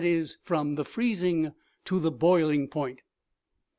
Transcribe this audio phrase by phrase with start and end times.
[0.01, 1.53] 59 the freezing
[1.85, 3.03] to the boiling point.